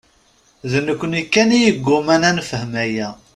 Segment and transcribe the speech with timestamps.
[0.71, 3.09] D nekkni kan i yeǧǧuman ad nefhem aya.